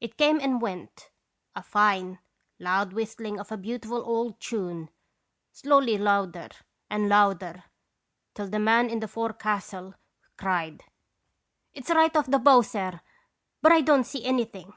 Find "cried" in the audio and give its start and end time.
10.36-10.82